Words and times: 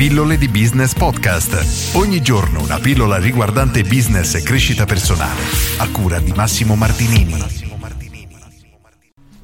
Pillole 0.00 0.38
di 0.38 0.48
Business 0.48 0.94
Podcast. 0.94 1.94
Ogni 1.94 2.22
giorno 2.22 2.62
una 2.62 2.78
pillola 2.78 3.18
riguardante 3.18 3.82
business 3.82 4.34
e 4.34 4.42
crescita 4.42 4.86
personale. 4.86 5.42
A 5.76 5.90
cura 5.90 6.18
di 6.20 6.32
Massimo 6.32 6.74
Martinini. 6.74 7.36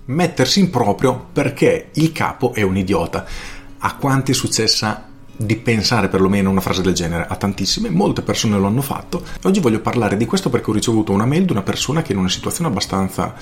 Mettersi 0.07 0.61
in 0.61 0.71
proprio 0.71 1.29
perché 1.31 1.91
il 1.97 2.11
capo 2.11 2.55
è 2.55 2.63
un 2.63 2.79
idiota. 2.79 3.27
A 3.77 3.97
quanti 3.97 4.31
è 4.31 4.35
successa 4.35 5.07
di 5.37 5.57
pensare 5.57 6.09
perlomeno 6.09 6.49
una 6.49 6.63
frase 6.63 6.81
del 6.81 6.95
genere 6.95 7.27
a 7.29 7.37
tantissime, 7.37 7.91
molte 7.91 8.23
persone 8.23 8.57
lo 8.57 8.67
hanno 8.67 8.81
fatto. 8.81 9.23
Oggi 9.43 9.61
voglio 9.61 9.81
parlare 9.81 10.17
di 10.17 10.25
questo 10.25 10.49
perché 10.49 10.71
ho 10.71 10.73
ricevuto 10.73 11.13
una 11.13 11.27
mail 11.27 11.45
di 11.45 11.53
una 11.53 11.61
persona 11.61 12.01
che 12.01 12.13
in 12.13 12.19
una 12.19 12.31
situazione 12.31 12.71
abbastanza 12.71 13.35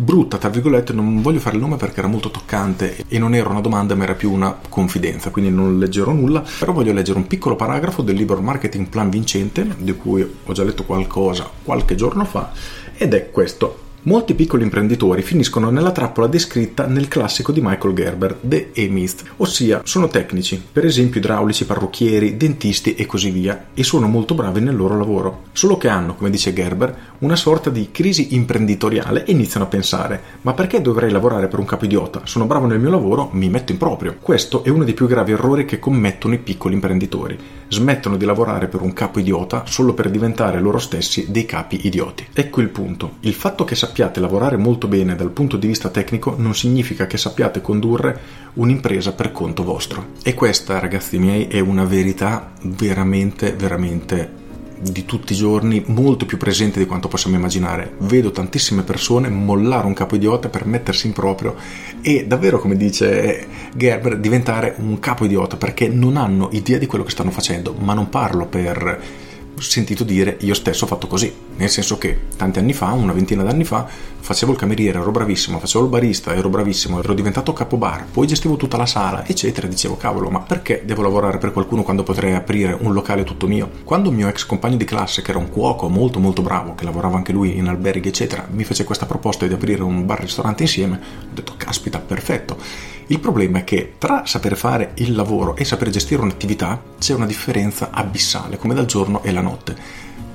brutta, 0.00 0.38
tra 0.38 0.48
virgolette, 0.48 0.92
non 0.92 1.22
voglio 1.22 1.40
fare 1.40 1.56
il 1.56 1.60
nome 1.60 1.76
perché 1.76 1.98
era 1.98 2.08
molto 2.08 2.30
toccante 2.30 3.04
e 3.08 3.18
non 3.18 3.34
era 3.34 3.48
una 3.48 3.60
domanda 3.60 3.96
ma 3.96 4.04
era 4.04 4.14
più 4.14 4.30
una 4.32 4.56
confidenza, 4.68 5.30
quindi 5.30 5.50
non 5.50 5.76
leggerò 5.78 6.12
nulla, 6.12 6.44
però 6.58 6.72
voglio 6.72 6.92
leggere 6.92 7.18
un 7.18 7.26
piccolo 7.26 7.56
paragrafo 7.56 8.02
del 8.02 8.14
libro 8.14 8.40
Marketing 8.40 8.86
Plan 8.86 9.10
Vincente, 9.10 9.66
di 9.76 9.94
cui 9.94 10.22
ho 10.22 10.52
già 10.52 10.62
letto 10.62 10.84
qualcosa 10.84 11.50
qualche 11.64 11.96
giorno 11.96 12.24
fa, 12.24 12.52
ed 12.96 13.12
è 13.12 13.30
questo. 13.30 13.86
Molti 14.02 14.34
piccoli 14.34 14.62
imprenditori 14.62 15.22
finiscono 15.22 15.70
nella 15.70 15.90
trappola 15.90 16.28
descritta 16.28 16.86
nel 16.86 17.08
classico 17.08 17.50
di 17.50 17.60
Michael 17.60 17.94
Gerber, 17.94 18.38
The 18.40 18.70
E-Myth, 18.72 19.24
ossia 19.38 19.80
sono 19.84 20.06
tecnici, 20.06 20.62
per 20.72 20.84
esempio 20.84 21.18
idraulici, 21.18 21.66
parrucchieri, 21.66 22.36
dentisti 22.36 22.94
e 22.94 23.06
così 23.06 23.30
via, 23.30 23.66
e 23.74 23.82
sono 23.82 24.06
molto 24.06 24.34
bravi 24.34 24.60
nel 24.60 24.76
loro 24.76 24.96
lavoro. 24.96 25.42
Solo 25.50 25.76
che 25.76 25.88
hanno, 25.88 26.14
come 26.14 26.30
dice 26.30 26.52
Gerber, 26.52 26.96
una 27.18 27.34
sorta 27.34 27.70
di 27.70 27.88
crisi 27.90 28.34
imprenditoriale 28.36 29.24
e 29.24 29.32
iniziano 29.32 29.66
a 29.66 29.68
pensare: 29.68 30.22
ma 30.42 30.54
perché 30.54 30.80
dovrei 30.80 31.10
lavorare 31.10 31.48
per 31.48 31.58
un 31.58 31.66
capo 31.66 31.84
idiota? 31.84 32.20
Sono 32.24 32.46
bravo 32.46 32.66
nel 32.66 32.78
mio 32.78 32.90
lavoro, 32.90 33.30
mi 33.32 33.48
metto 33.48 33.72
in 33.72 33.78
proprio. 33.78 34.16
Questo 34.20 34.62
è 34.62 34.68
uno 34.68 34.84
dei 34.84 34.94
più 34.94 35.08
gravi 35.08 35.32
errori 35.32 35.64
che 35.64 35.80
commettono 35.80 36.34
i 36.34 36.38
piccoli 36.38 36.74
imprenditori. 36.74 37.36
Smettono 37.68 38.16
di 38.16 38.24
lavorare 38.24 38.66
per 38.66 38.80
un 38.80 38.92
capo 38.92 39.18
idiota 39.18 39.64
solo 39.66 39.94
per 39.94 40.10
diventare 40.10 40.60
loro 40.60 40.78
stessi 40.78 41.26
dei 41.30 41.44
capi 41.44 41.86
idioti. 41.86 42.26
Ecco 42.32 42.60
il 42.60 42.68
punto. 42.68 43.16
Il 43.20 43.34
fatto 43.34 43.64
che 43.64 43.74
sappiate 43.74 44.20
lavorare 44.20 44.56
molto 44.56 44.88
bene 44.88 45.14
dal 45.14 45.30
punto 45.30 45.56
di 45.56 45.66
vista 45.66 45.90
tecnico 45.90 46.34
non 46.38 46.54
significa 46.54 47.06
che 47.06 47.18
sappiate 47.18 47.60
condurre 47.60 48.20
un'impresa 48.54 49.12
per 49.12 49.32
conto 49.32 49.64
vostro. 49.64 50.14
E 50.22 50.34
questa, 50.34 50.78
ragazzi 50.78 51.18
miei, 51.18 51.46
è 51.46 51.60
una 51.60 51.84
verità 51.84 52.52
veramente, 52.62 53.52
veramente 53.52 54.37
di 54.80 55.04
tutti 55.04 55.32
i 55.32 55.36
giorni 55.36 55.82
molto 55.86 56.26
più 56.26 56.36
presente 56.36 56.78
di 56.78 56.86
quanto 56.86 57.08
possiamo 57.08 57.36
immaginare. 57.36 57.94
Vedo 57.98 58.30
tantissime 58.30 58.82
persone 58.82 59.28
mollare 59.28 59.86
un 59.86 59.94
capo 59.94 60.16
idiota 60.16 60.48
per 60.48 60.66
mettersi 60.66 61.06
in 61.06 61.12
proprio 61.12 61.56
e 62.00 62.26
davvero, 62.26 62.58
come 62.58 62.76
dice 62.76 63.46
Gerber, 63.74 64.18
diventare 64.18 64.74
un 64.78 64.98
capo 64.98 65.24
idiota 65.24 65.56
perché 65.56 65.88
non 65.88 66.16
hanno 66.16 66.48
idea 66.52 66.78
di 66.78 66.86
quello 66.86 67.04
che 67.04 67.10
stanno 67.10 67.30
facendo, 67.30 67.74
ma 67.78 67.94
non 67.94 68.08
parlo 68.08 68.46
per 68.46 69.26
sentito 69.60 70.04
dire 70.04 70.36
io 70.40 70.54
stesso 70.54 70.84
ho 70.84 70.86
fatto 70.86 71.06
così, 71.06 71.32
nel 71.56 71.68
senso 71.68 71.98
che 71.98 72.20
tanti 72.36 72.58
anni 72.58 72.72
fa, 72.72 72.92
una 72.92 73.12
ventina 73.12 73.42
d'anni 73.42 73.64
fa, 73.64 73.86
facevo 73.86 74.52
il 74.52 74.58
cameriere, 74.58 74.98
ero 74.98 75.10
bravissimo, 75.10 75.58
facevo 75.58 75.84
il 75.84 75.90
barista, 75.90 76.34
ero 76.34 76.48
bravissimo, 76.48 76.98
ero 76.98 77.14
diventato 77.14 77.52
capo 77.52 77.76
bar, 77.76 78.06
poi 78.10 78.26
gestivo 78.26 78.56
tutta 78.56 78.76
la 78.76 78.86
sala, 78.86 79.26
eccetera, 79.26 79.66
dicevo 79.66 79.96
cavolo, 79.96 80.30
ma 80.30 80.40
perché 80.40 80.82
devo 80.84 81.02
lavorare 81.02 81.38
per 81.38 81.52
qualcuno 81.52 81.82
quando 81.82 82.02
potrei 82.02 82.34
aprire 82.34 82.76
un 82.78 82.92
locale 82.92 83.24
tutto 83.24 83.46
mio? 83.46 83.70
Quando 83.84 84.08
un 84.08 84.14
mio 84.14 84.28
ex 84.28 84.44
compagno 84.46 84.76
di 84.76 84.84
classe, 84.84 85.22
che 85.22 85.30
era 85.30 85.38
un 85.38 85.50
cuoco 85.50 85.88
molto 85.88 86.18
molto 86.20 86.42
bravo, 86.42 86.74
che 86.74 86.84
lavorava 86.84 87.16
anche 87.16 87.32
lui 87.32 87.56
in 87.56 87.68
alberghi, 87.68 88.08
eccetera, 88.08 88.46
mi 88.50 88.64
fece 88.64 88.84
questa 88.84 89.06
proposta 89.06 89.46
di 89.46 89.54
aprire 89.54 89.82
un 89.82 90.06
bar-ristorante 90.06 90.62
insieme, 90.62 90.96
ho 90.96 91.34
detto 91.34 91.54
caspita, 91.56 91.98
perfetto 91.98 92.96
il 93.10 93.20
problema 93.20 93.60
è 93.60 93.64
che 93.64 93.94
tra 93.96 94.26
saper 94.26 94.54
fare 94.54 94.92
il 94.96 95.14
lavoro 95.14 95.56
e 95.56 95.64
saper 95.64 95.88
gestire 95.88 96.20
un'attività 96.20 96.82
c'è 96.98 97.14
una 97.14 97.24
differenza 97.24 97.88
abissale, 97.90 98.58
come 98.58 98.74
dal 98.74 98.84
giorno 98.84 99.22
e 99.22 99.32
la 99.32 99.40
notte. 99.48 99.76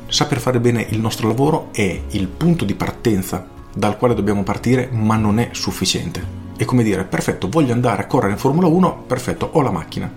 Saper 0.07 0.39
fare 0.39 0.59
bene 0.59 0.85
il 0.89 0.99
nostro 0.99 1.27
lavoro 1.27 1.69
è 1.71 2.01
il 2.09 2.27
punto 2.27 2.65
di 2.65 2.75
partenza 2.75 3.47
dal 3.73 3.97
quale 3.97 4.13
dobbiamo 4.13 4.43
partire, 4.43 4.89
ma 4.91 5.15
non 5.15 5.39
è 5.39 5.49
sufficiente. 5.51 6.41
È 6.55 6.65
come 6.65 6.83
dire, 6.83 7.03
perfetto, 7.03 7.49
voglio 7.49 7.73
andare 7.73 8.03
a 8.03 8.07
correre 8.07 8.33
in 8.33 8.37
Formula 8.37 8.67
1, 8.67 9.03
perfetto, 9.07 9.49
ho 9.53 9.61
la 9.61 9.71
macchina. 9.71 10.11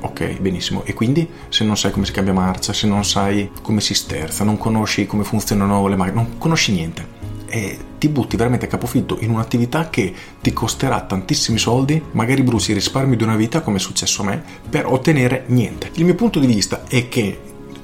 Ok, 0.00 0.38
benissimo. 0.40 0.84
E 0.84 0.94
quindi 0.94 1.28
se 1.48 1.64
non 1.64 1.76
sai 1.76 1.90
come 1.90 2.06
si 2.06 2.12
cambia 2.12 2.32
marcia, 2.32 2.72
se 2.72 2.86
non 2.86 3.04
sai 3.04 3.50
come 3.62 3.80
si 3.80 3.94
sterza, 3.94 4.44
non 4.44 4.58
conosci 4.58 5.06
come 5.06 5.24
funzionano 5.24 5.86
le 5.86 5.96
macchine, 5.96 6.16
non 6.16 6.38
conosci 6.38 6.72
niente 6.72 7.18
e 7.48 7.78
ti 7.98 8.08
butti 8.08 8.36
veramente 8.36 8.66
a 8.66 8.68
capofitto 8.68 9.16
in 9.20 9.30
un'attività 9.30 9.88
che 9.90 10.14
ti 10.40 10.52
costerà 10.52 11.00
tantissimi 11.00 11.58
soldi, 11.58 12.00
magari 12.12 12.42
bruci 12.42 12.70
i 12.70 12.74
risparmi 12.74 13.16
di 13.16 13.22
una 13.24 13.36
vita 13.36 13.62
come 13.62 13.78
è 13.78 13.80
successo 13.80 14.22
a 14.22 14.26
me, 14.26 14.42
per 14.68 14.86
ottenere 14.86 15.44
niente. 15.48 15.90
Il 15.94 16.04
mio 16.04 16.14
punto 16.14 16.38
di 16.38 16.46
vista 16.46 16.84
è 16.86 17.08
che, 17.08 17.40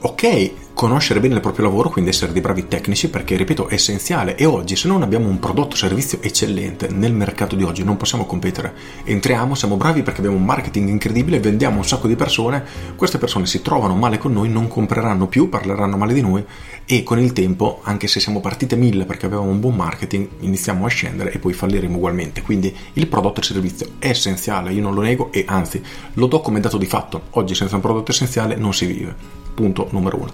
ok, 0.06 0.74
conoscere 0.74 1.18
bene 1.18 1.36
il 1.36 1.40
proprio 1.40 1.64
lavoro, 1.64 1.88
quindi 1.88 2.10
essere 2.10 2.30
dei 2.32 2.42
bravi 2.42 2.68
tecnici, 2.68 3.08
perché 3.08 3.36
ripeto 3.36 3.68
è 3.68 3.74
essenziale 3.74 4.36
e 4.36 4.44
oggi 4.44 4.76
se 4.76 4.86
non 4.86 5.02
abbiamo 5.02 5.28
un 5.28 5.38
prodotto 5.38 5.76
o 5.76 5.78
servizio 5.78 6.20
eccellente 6.20 6.88
nel 6.88 7.14
mercato 7.14 7.56
di 7.56 7.62
oggi 7.62 7.82
non 7.82 7.96
possiamo 7.96 8.26
competere. 8.26 8.74
Entriamo, 9.04 9.54
siamo 9.54 9.76
bravi 9.76 10.02
perché 10.02 10.18
abbiamo 10.18 10.36
un 10.36 10.44
marketing 10.44 10.90
incredibile, 10.90 11.40
vendiamo 11.40 11.78
un 11.78 11.86
sacco 11.86 12.06
di 12.06 12.16
persone, 12.16 12.62
queste 12.96 13.16
persone 13.16 13.46
si 13.46 13.62
trovano 13.62 13.94
male 13.94 14.18
con 14.18 14.32
noi, 14.32 14.50
non 14.50 14.68
compreranno 14.68 15.26
più, 15.26 15.48
parleranno 15.48 15.96
male 15.96 16.12
di 16.12 16.20
noi 16.20 16.44
e 16.84 17.02
con 17.02 17.18
il 17.18 17.32
tempo, 17.32 17.80
anche 17.82 18.06
se 18.06 18.20
siamo 18.20 18.40
partite 18.40 18.76
mille 18.76 19.06
perché 19.06 19.24
avevamo 19.24 19.48
un 19.48 19.60
buon 19.60 19.76
marketing, 19.76 20.28
iniziamo 20.40 20.84
a 20.84 20.88
scendere 20.88 21.32
e 21.32 21.38
poi 21.38 21.54
falliremo 21.54 21.96
ugualmente. 21.96 22.42
Quindi 22.42 22.76
il 22.92 23.06
prodotto 23.06 23.40
e 23.40 23.42
servizio 23.42 23.86
è 23.98 24.08
essenziale, 24.08 24.70
io 24.70 24.82
non 24.82 24.92
lo 24.92 25.00
nego 25.00 25.32
e 25.32 25.44
anzi 25.48 25.82
lo 26.12 26.26
do 26.26 26.42
come 26.42 26.60
dato 26.60 26.76
di 26.76 26.86
fatto. 26.86 27.22
Oggi 27.30 27.54
senza 27.54 27.76
un 27.76 27.80
prodotto 27.80 28.10
essenziale 28.10 28.56
non 28.56 28.74
si 28.74 28.84
vive 28.84 29.43
punto 29.54 29.88
numero 29.92 30.18
uno. 30.18 30.32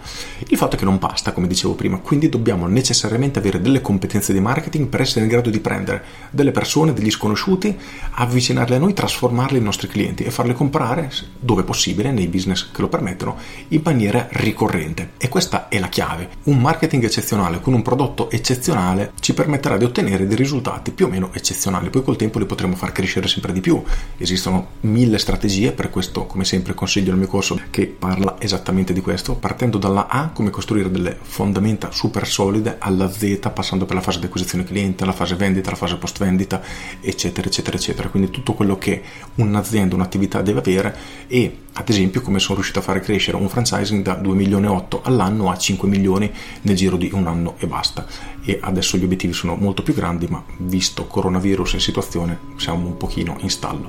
Il 0.48 0.56
fatto 0.56 0.74
è 0.74 0.78
che 0.78 0.84
non 0.84 0.98
basta, 0.98 1.32
come 1.32 1.46
dicevo 1.46 1.74
prima, 1.74 1.98
quindi 1.98 2.28
dobbiamo 2.28 2.66
necessariamente 2.66 3.38
avere 3.38 3.60
delle 3.60 3.80
competenze 3.80 4.32
di 4.32 4.40
marketing 4.40 4.88
per 4.88 5.02
essere 5.02 5.24
in 5.24 5.30
grado 5.30 5.50
di 5.50 5.60
prendere 5.60 6.02
delle 6.30 6.50
persone, 6.50 6.92
degli 6.92 7.10
sconosciuti, 7.10 7.76
avvicinarle 8.12 8.76
a 8.76 8.78
noi, 8.78 8.94
trasformarle 8.94 9.58
in 9.58 9.64
nostri 9.64 9.88
clienti 9.88 10.24
e 10.24 10.30
farle 10.30 10.54
comprare, 10.54 11.10
dove 11.38 11.62
possibile, 11.62 12.10
nei 12.10 12.28
business 12.28 12.70
che 12.72 12.80
lo 12.80 12.88
permettono, 12.88 13.36
in 13.68 13.82
maniera 13.84 14.26
ricorrente. 14.30 15.10
E 15.18 15.28
questa 15.28 15.68
è 15.68 15.78
la 15.78 15.88
chiave. 15.88 16.30
Un 16.44 16.58
marketing 16.58 17.04
eccezionale 17.04 17.60
con 17.60 17.74
un 17.74 17.82
prodotto 17.82 18.30
eccezionale 18.30 19.12
ci 19.20 19.34
permetterà 19.34 19.76
di 19.76 19.84
ottenere 19.84 20.26
dei 20.26 20.36
risultati 20.36 20.90
più 20.90 21.06
o 21.06 21.08
meno 21.08 21.30
eccezionali. 21.32 21.90
Poi 21.90 22.02
col 22.02 22.16
tempo 22.16 22.38
li 22.38 22.46
potremo 22.46 22.74
far 22.74 22.92
crescere 22.92 23.28
sempre 23.28 23.52
di 23.52 23.60
più. 23.60 23.82
Esistono 24.16 24.68
mille 24.80 25.18
strategie, 25.18 25.72
per 25.72 25.90
questo, 25.90 26.24
come 26.26 26.44
sempre, 26.44 26.74
consiglio 26.74 27.12
il 27.12 27.18
mio 27.18 27.26
corso 27.26 27.60
che 27.70 27.86
parla 27.86 28.36
esattamente 28.38 28.92
di 28.92 29.00
questo 29.00 29.09
questo, 29.10 29.34
partendo 29.34 29.76
dalla 29.76 30.06
A, 30.06 30.28
come 30.28 30.50
costruire 30.50 30.88
delle 30.88 31.18
fondamenta 31.20 31.90
super 31.90 32.28
solide, 32.28 32.76
alla 32.78 33.10
Z, 33.10 33.50
passando 33.52 33.84
per 33.84 33.96
la 33.96 34.02
fase 34.02 34.20
di 34.20 34.26
acquisizione 34.26 34.62
cliente, 34.62 35.04
la 35.04 35.10
fase 35.10 35.34
vendita, 35.34 35.70
la 35.70 35.76
fase 35.76 35.96
post 35.96 36.20
vendita, 36.20 36.62
eccetera, 37.00 37.48
eccetera, 37.48 37.76
eccetera. 37.76 38.08
Quindi 38.08 38.30
tutto 38.30 38.54
quello 38.54 38.78
che 38.78 39.02
un'azienda, 39.34 39.96
un'attività 39.96 40.42
deve 40.42 40.60
avere 40.60 40.96
e, 41.26 41.62
ad 41.72 41.88
esempio, 41.88 42.20
come 42.20 42.38
sono 42.38 42.54
riuscito 42.54 42.78
a 42.78 42.82
fare 42.82 43.00
crescere 43.00 43.36
un 43.36 43.48
franchising 43.48 44.04
da 44.04 44.14
2 44.14 44.32
milioni 44.32 44.66
e 44.66 44.68
8 44.68 45.00
all'anno 45.02 45.50
a 45.50 45.58
5 45.58 45.88
milioni 45.88 46.30
nel 46.62 46.76
giro 46.76 46.96
di 46.96 47.10
un 47.12 47.26
anno 47.26 47.56
e 47.58 47.66
basta. 47.66 48.06
E 48.44 48.60
adesso 48.62 48.96
gli 48.96 49.02
obiettivi 49.02 49.32
sono 49.32 49.56
molto 49.56 49.82
più 49.82 49.92
grandi, 49.92 50.28
ma 50.28 50.40
visto 50.58 51.08
coronavirus 51.08 51.74
e 51.74 51.80
situazione, 51.80 52.38
siamo 52.58 52.86
un 52.86 52.96
pochino 52.96 53.36
in 53.40 53.50
stallo. 53.50 53.88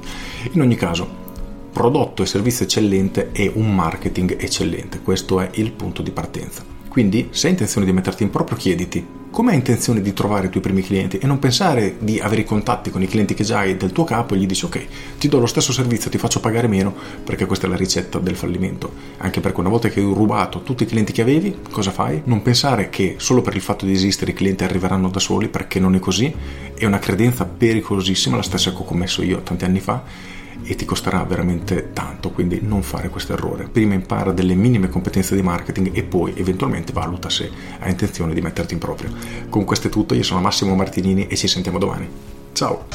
In 0.54 0.62
ogni 0.62 0.76
caso, 0.76 1.30
prodotto 1.72 2.24
e 2.24 2.26
servizio 2.26 2.66
eccellente 2.66 3.30
e 3.32 3.52
un 3.54 3.74
marketing 3.74 4.42
eccellente. 4.42 5.02
Questo 5.02 5.40
è 5.40 5.50
il 5.54 5.72
punto 5.72 6.02
di 6.02 6.12
partenza. 6.12 6.64
Quindi, 6.88 7.30
se 7.32 7.48
hai 7.48 7.54
intenzione 7.54 7.86
di 7.86 7.94
metterti 7.94 8.24
in 8.24 8.30
proprio, 8.30 8.58
chiediti 8.58 9.20
come 9.32 9.52
hai 9.52 9.58
intenzione 9.58 10.02
di 10.02 10.12
trovare 10.12 10.48
i 10.48 10.50
tuoi 10.50 10.62
primi 10.62 10.82
clienti 10.82 11.18
e 11.18 11.26
non 11.26 11.40
pensare 11.40 11.96
di 12.00 12.20
avere 12.20 12.42
i 12.42 12.46
contatti 12.46 12.90
con 12.90 13.02
i 13.02 13.08
clienti 13.08 13.34
che 13.34 13.46
già 13.46 13.60
hai 13.60 13.78
del 13.78 13.94
tuo 13.94 14.04
capo 14.04 14.36
e 14.36 14.38
gli 14.38 14.46
dici 14.46 14.66
ok, 14.66 14.86
ti 15.18 15.30
do 15.30 15.40
lo 15.40 15.46
stesso 15.46 15.72
servizio, 15.72 16.12
ti 16.12 16.18
faccio 16.18 16.42
pagare 16.42 16.68
meno 16.68 16.94
perché 17.24 17.46
questa 17.46 17.66
è 17.66 17.70
la 17.70 17.78
ricetta 17.78 18.20
del 18.20 18.36
fallimento. 18.36 18.92
Anche 19.20 19.40
perché 19.40 19.62
una 19.62 19.70
volta 19.70 19.88
che 19.88 20.02
hai 20.02 20.06
rubato 20.06 20.64
tutti 20.64 20.84
i 20.84 20.86
clienti 20.86 21.14
che 21.14 21.22
avevi, 21.22 21.60
cosa 21.72 21.92
fai? 21.92 22.22
Non 22.26 22.42
pensare 22.42 22.90
che 22.90 23.16
solo 23.20 23.42
per 23.42 23.56
il 23.56 23.62
fatto 23.62 23.86
di 23.86 23.94
esistere 23.94 24.32
i 24.32 24.34
clienti 24.34 24.66
arriveranno 24.66 25.08
da 25.08 25.20
soli 25.20 25.48
perché 25.48 25.80
non 25.80 25.96
è 25.96 26.00
così, 26.00 26.34
è 26.76 26.84
una 26.84 27.00
credenza 27.00 27.46
pericolosissima, 27.46 28.36
la 28.36 28.44
stessa 28.44 28.72
che 28.72 28.78
ho 28.78 28.84
commesso 28.84 29.24
io 29.24 29.42
tanti 29.44 29.64
anni 29.64 29.80
fa 29.80 30.04
e 30.64 30.76
ti 30.76 30.86
costerà 30.86 31.24
veramente 31.24 31.92
tanto, 31.94 32.32
quindi 32.32 32.60
non 32.62 32.84
fare 32.84 33.10
questo 33.10 33.34
errore. 33.34 33.68
Prima 33.68 33.94
impara 33.94 34.32
delle 34.32 34.54
minime 34.54 34.90
competenze 34.90 35.36
di 35.36 35.42
marketing 35.42 35.92
e 35.94 36.04
poi 36.04 36.34
eventualmente 36.36 36.94
valuta 36.94 37.30
se 37.30 37.50
hai 37.80 37.92
intenzione 37.92 38.34
di 38.34 38.42
metterti 38.42 38.74
in 38.74 38.80
proprio. 38.80 39.12
Con 39.50 39.64
questo 39.64 39.88
è 39.88 39.90
tutto, 39.90 40.14
io 40.14 40.24
sono 40.24 40.42
Massimo 40.42 40.76
Martinini 40.76 41.28
e 41.28 41.36
ci 41.36 41.48
sentiamo 41.48 41.78
domani. 41.78 42.08
Ciao! 42.54 42.86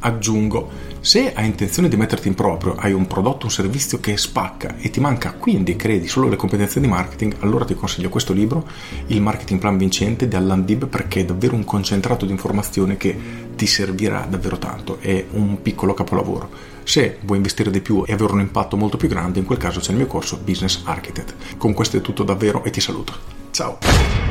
Aggiungo, 0.00 0.70
se 1.08 1.32
hai 1.32 1.46
intenzione 1.46 1.88
di 1.88 1.96
metterti 1.96 2.28
in 2.28 2.34
proprio, 2.34 2.74
hai 2.74 2.92
un 2.92 3.06
prodotto, 3.06 3.46
un 3.46 3.50
servizio 3.50 3.98
che 3.98 4.18
spacca 4.18 4.76
e 4.76 4.90
ti 4.90 5.00
manca 5.00 5.32
quindi 5.32 5.74
credi 5.74 6.06
solo 6.06 6.28
le 6.28 6.36
competenze 6.36 6.80
di 6.80 6.86
marketing, 6.86 7.36
allora 7.38 7.64
ti 7.64 7.74
consiglio 7.74 8.10
questo 8.10 8.34
libro, 8.34 8.68
Il 9.06 9.22
marketing 9.22 9.58
plan 9.58 9.78
vincente 9.78 10.28
di 10.28 10.36
Allan 10.36 10.66
Dib, 10.66 10.86
perché 10.86 11.20
è 11.20 11.24
davvero 11.24 11.54
un 11.54 11.64
concentrato 11.64 12.26
di 12.26 12.32
informazione 12.32 12.98
che 12.98 13.18
ti 13.56 13.66
servirà 13.66 14.26
davvero 14.28 14.58
tanto, 14.58 14.98
è 15.00 15.24
un 15.30 15.62
piccolo 15.62 15.94
capolavoro. 15.94 16.50
Se 16.84 17.16
vuoi 17.22 17.38
investire 17.38 17.70
di 17.70 17.80
più 17.80 18.04
e 18.06 18.12
avere 18.12 18.34
un 18.34 18.40
impatto 18.40 18.76
molto 18.76 18.98
più 18.98 19.08
grande, 19.08 19.38
in 19.38 19.46
quel 19.46 19.56
caso 19.56 19.80
c'è 19.80 19.92
il 19.92 19.96
mio 19.96 20.06
corso 20.06 20.38
Business 20.44 20.82
Architect. 20.84 21.56
Con 21.56 21.72
questo 21.72 21.96
è 21.96 22.02
tutto 22.02 22.22
davvero 22.22 22.62
e 22.64 22.70
ti 22.70 22.82
saluto. 22.82 23.14
Ciao! 23.50 24.27